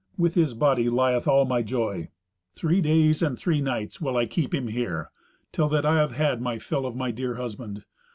With 0.17 0.33
his 0.33 0.55
body 0.55 0.89
lieth 0.89 1.27
all 1.27 1.45
my 1.45 1.61
joy. 1.61 2.09
Three 2.55 2.81
days 2.81 3.21
and 3.21 3.37
three 3.37 3.61
nights 3.61 4.01
will 4.01 4.17
I 4.17 4.25
keep 4.25 4.51
him 4.51 4.67
here, 4.67 5.11
till 5.51 5.69
that 5.69 5.85
I 5.85 5.97
have 5.99 6.13
had 6.13 6.41
my 6.41 6.57
fill 6.57 6.87
of 6.87 6.95
my 6.95 7.11
dear 7.11 7.35
husband. 7.35 7.83